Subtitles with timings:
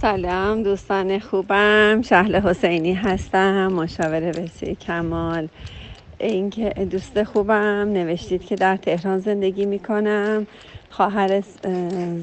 [0.00, 2.02] سلام دوستان خوبم.
[2.02, 5.48] شهل حسینی هستم مشاور بسی کمال.
[6.18, 10.46] اینکه دوست خوبم نوشتید که در تهران زندگی می‌کنم.
[10.90, 11.42] خواهر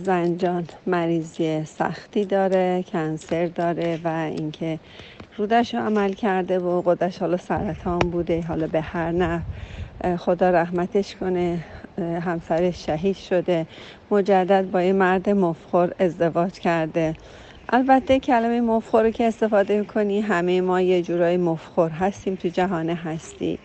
[0.03, 4.79] زنجان مریضی سختی داره کنسر داره و اینکه
[5.37, 8.41] رودش رو عمل کرده و قدش حالا سرطان بوده.
[8.41, 9.41] حالا به هر نه
[10.17, 11.59] خدا رحمتش کنه
[11.97, 13.65] همسرش شهید شده.
[14.11, 17.15] مجدد با یه مرد مفخور ازدواج کرده.
[17.69, 23.59] البته کلمه مفخور که استفاده کنی همه ما یه جورایی مفخور هستیم تو جهان هستی.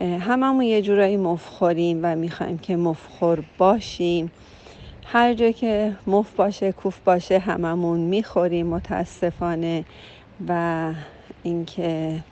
[0.00, 4.30] هممون یه جورایی مفخوریم و می‌خوایم که مفخور باشیم.
[5.04, 9.84] هر جا که مف باشه کوف باشه هممون می‌خوریم متاسفانه
[10.48, 10.92] و
[11.42, 12.22] اینکه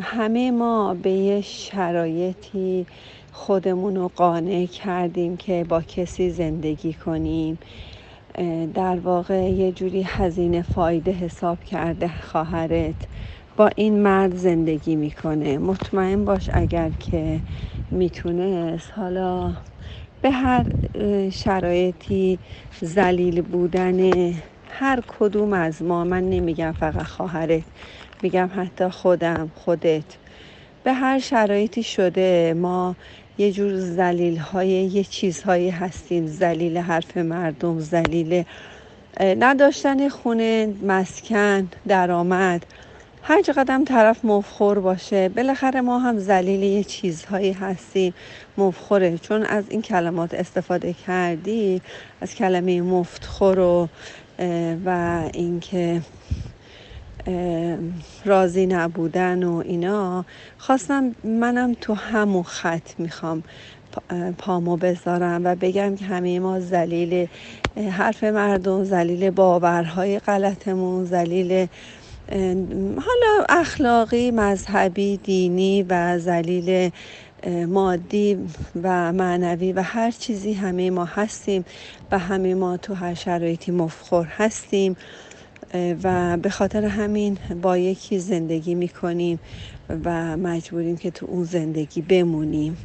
[0.00, 2.86] همه ما به یه شرایطی
[3.32, 7.58] خودمون رو قانع کردیم که با کسی زندگی کنیم.
[8.74, 12.96] در واقع یه جوری هزینه فایده حساب کرده خواهرت.
[13.56, 15.58] با این مرد زندگی می‌کنه.
[15.58, 17.42] مطمئن باش اگر که
[17.90, 18.92] می‌تونست.
[18.96, 19.56] حالا
[20.22, 20.66] به هر
[21.30, 22.40] شرایطی
[22.80, 24.00] زلیل بودن
[24.66, 27.64] هر کدوم از ما من نمیگم فقط خواهرت
[28.22, 30.18] میگم حتی خودم خودت.
[30.84, 32.96] به هر شرایطی شده ما
[33.42, 36.26] یه جور زلیل های یه چیزهایی هستیم.
[36.26, 38.44] زلیل حرف مردم زلیل
[39.20, 42.66] نداشتن خونه مسکن درآمد.
[43.22, 48.14] هر قدم طرف مفخور باشه بالاخره ما هم زلیل یه چیزهایی هستیم.
[48.58, 49.18] مفخوره.
[49.18, 51.82] چون از این کلمات استفاده کردی
[52.20, 53.88] از کلمه مفتخور و
[54.84, 56.00] و اینکه
[58.24, 60.24] راضی نبودن و اینا
[60.58, 63.42] خواستم منم تو همون خط می‌خوام
[64.38, 67.28] پامو بذارم و بگم که همه ما زلیل
[67.90, 71.66] حرف مردم زلیل باورهای غلطمون زلیل
[72.96, 76.90] حالا اخلاقی مذهبی دینی و زلیل
[77.68, 78.38] مادی
[78.82, 81.64] و معنوی و هر چیزی همه ما هستیم
[82.12, 84.96] و همه ما تو هر شرایطی مفخور هستیم.
[85.74, 89.38] و به خاطر همین با یکی زندگی می‌کنیم
[90.04, 92.76] و مجبوریم که تو اون زندگی بمونیم.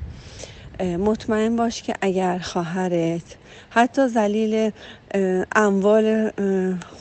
[0.79, 3.37] مطمئن باش که اگر خواهرت
[3.69, 4.71] حتی زلیل
[5.55, 6.31] اموال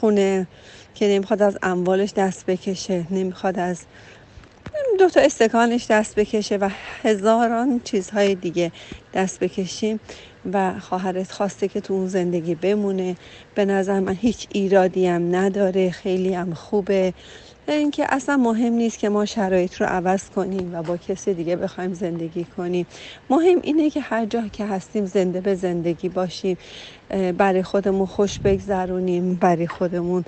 [0.00, 0.46] خونه
[0.94, 3.80] که نمی‌خواد از اموالش دست بکشه نمی‌خواد از
[4.98, 6.70] دو تا استکانش دست بکشه و
[7.02, 8.72] هزاران چیزهای دیگه
[9.14, 10.00] دست بکشیم
[10.52, 13.16] و خواهرت خواسته که تو اون زندگی بمونه.
[13.54, 15.90] به نظر من هیچ ایرادی هم نداره.
[15.90, 17.14] خیلی هم خوبه.
[17.68, 21.94] اینکه اصلا مهم نیست که ما شرایط رو عوض کنیم و با کسی دیگه بخوایم
[21.94, 22.86] زندگی کنیم.
[23.30, 26.56] مهم اینه که هر جا که هستیم زنده به زندگی باشیم.
[27.38, 30.24] برای خودمون خوش بگذرونیم برای خودمون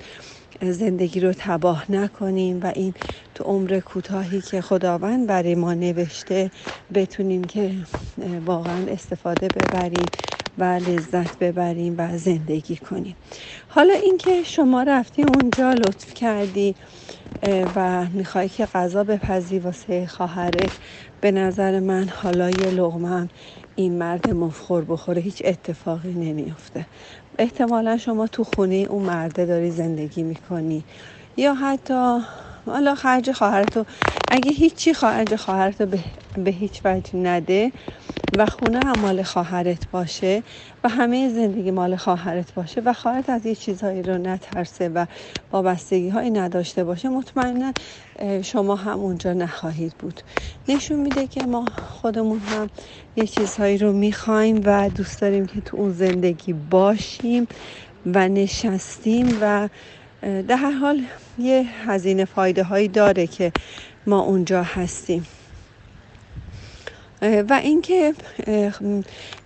[0.63, 2.93] زندگی رو تباه نکنیم و این
[3.35, 6.51] تو عمر کوتاهی که خداوند برای ما نوشته
[6.93, 7.75] بتونیم که
[8.45, 10.11] واقعا استفاده ببریم.
[10.57, 13.15] و لذت ببریم و زندگی کنیم.
[13.67, 16.75] حالا اینکه شما رفتی اونجا لطف کردی
[17.75, 20.71] و می‌خوای که غذا بپزی واسه خواهرت
[21.21, 23.27] به نظر من حالا یه لغمم
[23.75, 26.87] این مرد مفخور بخوره هیچ اتفاقی نمیافته.
[27.39, 30.85] احتمالا شما تو خونه اون مرده داری زندگی می‌کنی.
[31.37, 32.17] یا حتی
[32.65, 33.85] حالا خرج خواهرتو
[34.29, 35.99] اگه هیچی خرج خواهرتو به,
[36.37, 37.71] به هیچ وجه نده
[38.39, 40.43] و خونه هم مال خواهرت باشه
[40.83, 45.05] و همه زندگی مال خواهرت باشه و خواهرت از یه چیزهایی رو نترسه و
[45.51, 47.73] وابستگی هایی نداشته باشه مطمئنا
[48.41, 50.21] شما هم اونجا نخواهید بود.
[50.67, 51.65] نشون میده که ما
[52.01, 52.69] خودمون هم
[53.15, 57.47] یه چیزهایی رو می‌خوایم و دوست داریم که تو اون زندگی باشیم
[58.05, 59.69] و نشستیم و
[60.21, 61.01] در هر حال
[61.39, 63.51] یه هزینه فایده هایی داره که
[64.07, 65.25] ما اونجا هستیم.
[67.21, 68.13] و اینکه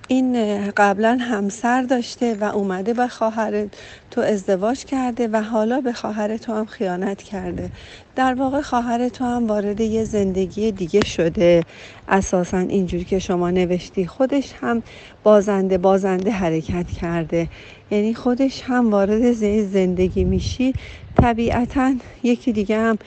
[0.07, 0.35] این
[0.77, 3.65] قبلا همسر داشته و اومده به خواهر
[4.11, 7.69] تو ازدواج کرده و حالا به خواهر تو هم خیانت کرده.
[8.15, 11.63] در واقع خواهر تو هم وارد یه زندگی دیگه شده.
[12.07, 14.83] اساسا اینجوری که شما نوشتی خودش هم
[15.23, 17.47] بازنده بازنده حرکت کرده.
[17.91, 19.31] یعنی خودش هم وارد
[19.63, 20.73] زندگی میشی.
[21.21, 21.93] طبیعتا
[22.23, 22.97] یکی دیگه هم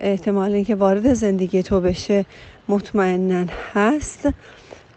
[0.00, 2.24] احتمال اینکه وارد زندگی تو بشه
[2.70, 3.44] مطمئنا
[3.74, 4.28] هست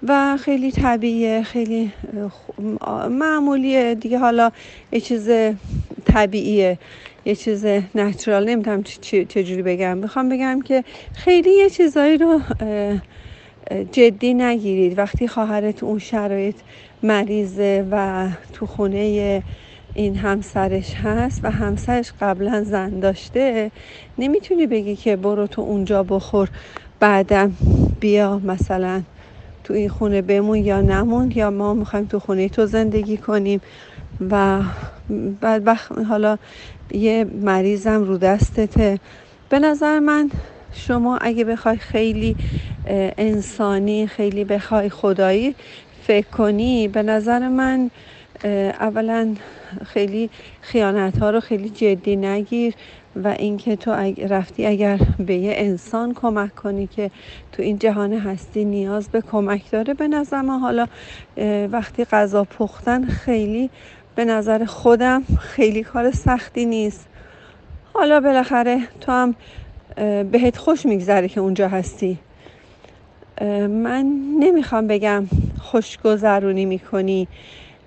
[0.08, 1.92] و خیلی طبیعیه خیلی
[3.10, 3.96] معمولیه.
[3.96, 4.52] دیگه حالا
[4.92, 5.30] یه چیز
[6.06, 6.78] طبیعیه
[7.26, 7.66] یه چیز
[7.96, 8.84] نچرال نمی‌تونم
[9.30, 9.98] چجوری بگم.
[9.98, 10.84] می‌خوام بگم که
[11.14, 12.42] خیلی یه چیزایی رو
[13.92, 14.98] جدی نگیرید.
[14.98, 16.56] وقتی خواهرت اون شرایط
[17.04, 19.44] مریضه و تو خونه
[19.96, 23.72] این همسرش هست و همسرش قبلا زن داشته
[24.18, 26.50] نمی‌تونی بگی که برو تو اونجا بخور.
[27.04, 27.58] بعدم
[28.00, 29.04] بیا مثلا
[29.64, 33.62] تو این خونه بمون یا نمون یا ما می‌خوایم تو خونه تو زندگی کنیم
[34.32, 34.62] و
[35.42, 35.68] بعد
[36.10, 36.38] حالا
[36.92, 39.00] یه مریضم رو دستته.
[39.50, 40.32] به نظر من
[40.74, 42.38] شما اگه بخوای خیلی
[43.18, 45.56] انسانی خیلی بخوای خدایی
[46.04, 47.92] فکر کنی به نظر من
[48.44, 49.36] اولا
[49.86, 50.30] خیلی
[50.62, 52.74] خیانت ها رو خیلی جدی نگیر
[53.24, 53.92] و اینکه تو
[54.30, 57.12] رفتی اگر به یه انسان کمک کنی که
[57.52, 60.88] تو این جهان هستی نیاز به کمک داره به نظر حالا
[61.72, 63.70] وقتی غذا پختن خیلی
[64.16, 67.08] به نظر خودم خیلی کار سختی نیست.
[67.94, 69.36] حالا بالاخره تو هم
[70.32, 72.18] بهت خوش میگذره که اونجا هستی.
[73.70, 74.06] من
[74.40, 75.24] نمی‌خوام بگم
[75.62, 77.28] خوشگذرونی می‌کنی.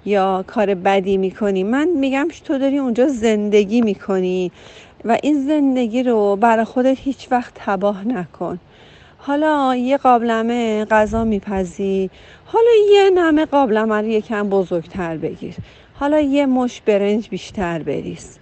[0.06, 1.62] یا کار بدی می‌کنی.
[1.62, 4.53] من میگم تو داری اونجا زندگی می‌کنی
[5.05, 8.58] و این زندگی رو برای خودت هیچ وقت تباه نکن.
[9.19, 12.11] حالا یه قابلمه غذا میپزی.
[12.44, 15.55] حالا یه نمه قابلمه رو یکم بزرگتر بگیر.
[15.94, 18.38] حالا یه مش برنج بیشتر بریز.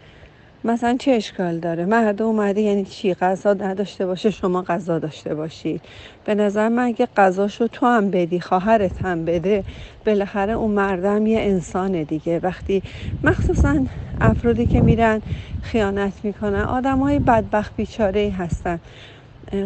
[0.66, 5.80] مثلا چه اشکال داره؟ مرد اومده یعنی چی؟ غذا نداشته باشه شما غذا داشته باشید.
[6.24, 9.64] به نظر من اگه غذاشو تو هم بدی خواهرت هم بده
[10.06, 12.40] بالاخره اون مردم یه انسان دیگه.
[12.42, 12.82] وقتی
[13.24, 13.84] مخصوصا
[14.20, 15.22] افرادی که میرن
[15.62, 18.80] خیانت می‌کنن آدم های بدبخت بیچاره هستن.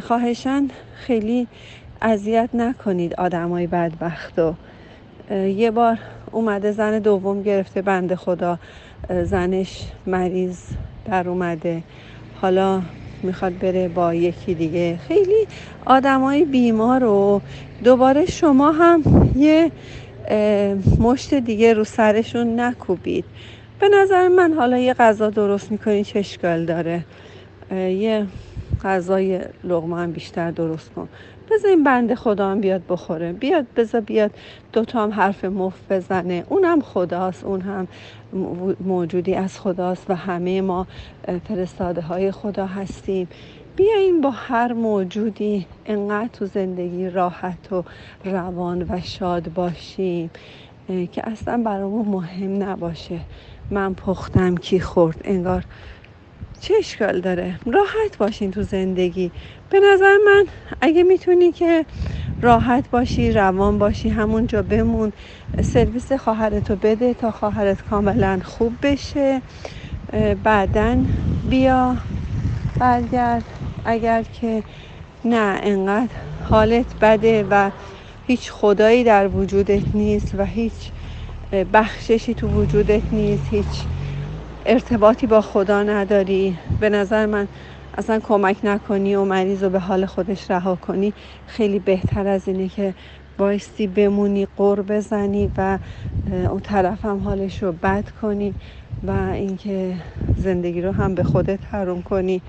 [0.03, 1.47] خواهشن خیلی
[2.03, 4.55] اذیت نکنید آدم های بدبخت و
[5.35, 5.99] یه بار
[6.33, 8.59] اومده زن دوم گرفته بنده خدا.
[9.25, 10.59] زنش مریض
[11.11, 11.83] در اومده.
[12.41, 12.83] حالا
[13.23, 14.99] می‌خواد بره با یکی دیگه.
[15.09, 15.47] خیلی
[15.87, 17.41] آدمای بیمار و
[17.85, 19.03] دوباره شما هم
[19.37, 19.71] یه
[20.99, 23.25] مشت دیگه رو سرشون نکوبید.
[23.81, 26.23] به نظر من حالا یه غذا درست می‌کنی چه
[26.65, 27.05] داره؟
[27.73, 28.27] یه
[28.85, 31.09] غذای لغمه هم بیشتر درست کن.
[31.51, 33.33] بذار این بنده خدا هم بیاد بخوره.
[33.33, 34.31] بیاد بذار بیاد
[34.73, 36.45] دوتا هم حرف مفت بزنه.
[36.49, 37.89] اون هم خداست اون هم
[38.81, 40.87] موجودی از خداست و همه ما
[41.49, 43.29] فرستاده های خدا هستیم.
[43.77, 47.85] بیاین با هر موجودی انقدر تو زندگی راحت و
[48.25, 50.31] روان و شاد باشیم
[51.13, 53.21] که اصلا برامون مهم نباشه.
[53.71, 55.21] من پختم کی خورد.
[55.25, 55.65] انگار
[56.61, 59.33] چه اشکال داره؟ راحت باشین تو زندگی.
[59.71, 60.45] به نظر من
[60.81, 61.87] اگه می‌تونی که
[62.43, 65.13] راحت باشی روان باشی همونجا بمون
[65.63, 69.43] سرویس خواهرتو بده تا خواهرت کاملا خوب بشه.
[70.43, 70.97] بعدا
[71.51, 71.97] بیا
[72.79, 73.45] برگرد.
[73.85, 74.63] اگر که
[75.25, 76.15] نه انقدر
[76.45, 77.71] حالت بده و
[78.27, 80.91] هیچ خدایی در وجودت نیست و هیچ
[81.73, 83.87] بخششی تو وجودت نیست هیچ
[84.67, 86.59] ارتباطی با خدا نداری.
[86.81, 87.49] به نظر من
[87.99, 91.13] اصلا کمک نکنی و مریض رو به حال خودش رها کنی.
[91.47, 92.95] خیلی بهتر از اینه که
[93.39, 95.79] بایستی بمونی قر بزنی و
[96.31, 98.55] اون طرف هم حالش رو بد کنی
[99.07, 99.95] و اینکه
[100.37, 102.43] زندگی رو هم به خودت حروم کنی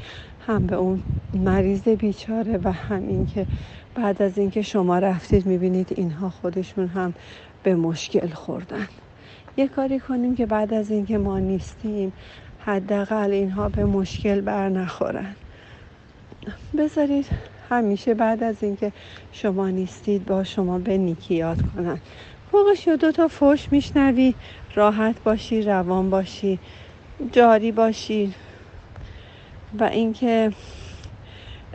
[0.47, 1.03] هم به اون
[1.33, 3.45] مریض بیچاره و هم اینکه
[3.95, 7.13] بعد از اینکه شما رفتید می‌بینید اینها خودشون هم
[7.63, 8.87] به مشکل خوردن.
[9.59, 12.13] یه کاری کنیم که بعد از اینکه ما نیستیم
[12.59, 15.35] حداقل اینها به مشکل بر نخورن.
[16.77, 17.25] بذارید
[17.69, 18.91] همیشه بعد از اینکه
[19.31, 21.99] شما نیستید با شما به نیکی یاد کنن.
[22.51, 24.33] فوقش دو تا فوش میشنوی
[24.75, 26.59] راحت باشی روان باشی
[27.31, 28.33] جاری باشی.
[29.79, 30.51] و اینکه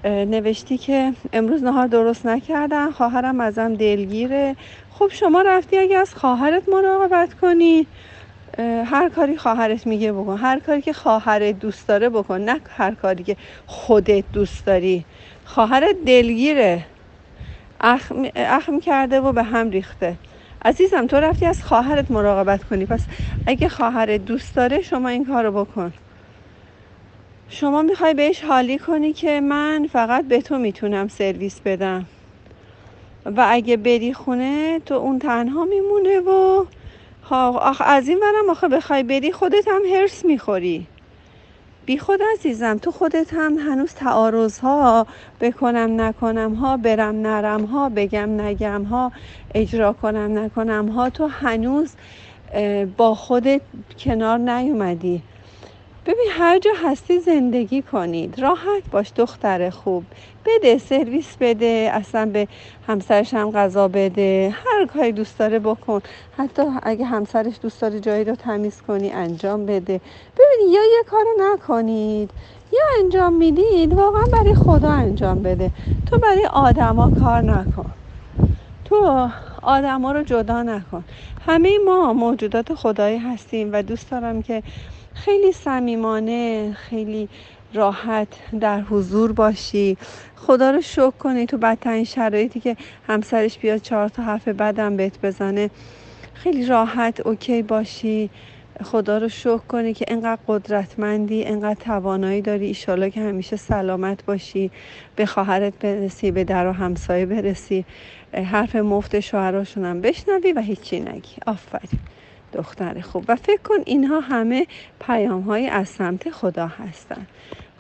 [0.05, 4.57] نوشتی که امروز نهار درست نکردن خواهرم ازم دلگیره.
[4.91, 7.87] خب شما رفتی اگه از خواهرت مراقبت کنی
[8.85, 10.39] هر کاری خواهرت میگه بکن.
[10.39, 15.05] هر کاری که خواهرت دوست داره بکن نه هر کاری که خودت دوست داری.
[15.45, 16.85] خواهرت دلگیره.
[17.81, 20.17] اخم, اخم کرده و به هم ریخته.
[20.65, 22.87] عزیزم تو رفتی از خواهرت مراقبت کنی.
[22.87, 23.07] پس
[23.47, 25.93] اگه خواهرت دوست داره شما این کارو بکن.
[27.49, 32.07] شما می‌خوای بهش حالی کنی که من فقط به تو می‌تونم سرویس بدم.
[33.27, 36.65] و اگه بری خونه تو اون تنها میمونه و
[37.31, 40.87] آخ از این ورم آخه بخوای بری خودت هم هرس می‌خوری.
[41.87, 45.07] بی خود عزیزم تو خودت هم هنوز تعارض ها
[45.41, 49.13] بکنم نکنم ها برم نرم ها بگم نگم ها
[49.55, 51.95] اجرا کنم نکنم ها تو هنوز
[52.97, 53.63] با خودت
[53.99, 55.23] کنار نیومدی.
[56.07, 58.41] ببین هر جا هستی زندگی کنید.
[58.41, 60.05] راحت باش دختر خوب.
[60.47, 62.49] بده سرویس بده اصلا به
[62.87, 64.55] همسرش هم غذا بده.
[64.65, 66.01] هر کاری دوست داره بکن.
[66.39, 70.01] حتی اگه همسرش دوست داره جایی رو تمیز کنی انجام بده.
[70.39, 72.31] ببینید یا یه کارو نکنید.
[72.73, 75.71] یا انجام می‌دید واقعا برای خدا انجام بده.
[76.07, 77.91] تو برای آدما کار نکن.
[78.85, 79.29] تو
[79.63, 81.05] آدما رو جدا نکن.
[81.47, 84.63] همه ما موجودات خدایی هستیم و دوست دارم که
[85.15, 87.29] خیلی صمیمانه خیلی
[87.75, 88.29] راحت
[88.61, 89.97] در حضور باشی.
[90.37, 95.21] خدا رو شکر کنی تو بدترین شرایطی که همسرش بیاد چهار تا حرف بدم بهت
[95.21, 95.71] بزنه.
[96.35, 98.31] خیلی راحت اوکی باشی.
[98.85, 102.67] خدا رو شکر کنی که انقدر قدرتمندی انقدر توانایی داری.
[102.67, 104.71] ایشالا که همیشه سلامت باشی.
[105.17, 107.85] به خواهرت برسی به در و همسایه برسی.
[108.33, 111.37] حرف مفت شوهراشون هم بشنوی و هیچی نگی.
[111.47, 112.01] آفرین.
[112.55, 114.67] دختر خوب و فکر کن اینها همه
[115.01, 117.27] پیام های از سمت خدا هستن.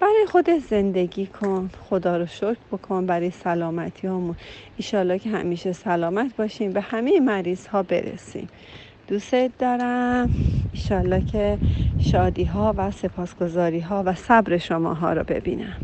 [0.00, 4.36] برای خودت زندگی کن خدا رو شکر بکن برای سلامتی همون
[4.76, 8.48] ایشالله که همیشه سلامت باشیم به همه مریض ها برسیم
[9.08, 10.30] دوست دارم.
[10.72, 11.58] ایشالله که
[11.98, 15.83] شادی ها و سپاسگزاری ها و صبر شما ها رو ببینم.